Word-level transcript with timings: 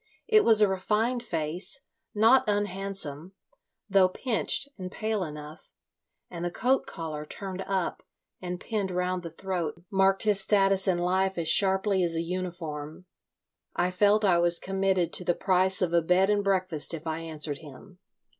It 0.27 0.43
was 0.43 0.63
a 0.63 0.67
refined 0.67 1.21
face, 1.21 1.81
not 2.15 2.43
unhandsome, 2.47 3.33
though 3.87 4.09
pinched 4.09 4.67
and 4.75 4.91
pale 4.91 5.23
enough, 5.23 5.69
and 6.27 6.43
the 6.43 6.49
coat 6.49 6.87
collar 6.87 7.23
turned 7.23 7.63
up 7.67 8.01
and 8.41 8.59
pinned 8.59 8.89
round 8.89 9.21
the 9.21 9.29
throat 9.29 9.83
marked 9.91 10.23
his 10.23 10.39
status 10.39 10.87
in 10.87 10.97
life 10.97 11.37
as 11.37 11.49
sharply 11.49 12.01
as 12.03 12.15
a 12.17 12.23
uniform. 12.23 13.05
I 13.75 13.91
felt 13.91 14.25
I 14.25 14.39
was 14.39 14.57
committed 14.59 15.13
to 15.13 15.23
the 15.23 15.35
price 15.35 15.83
of 15.83 15.93
a 15.93 16.01
bed 16.01 16.31
and 16.31 16.43
breakfast 16.43 16.95
if 16.95 17.05
I 17.05 17.19
answered 17.19 17.59
him. 17.59 17.99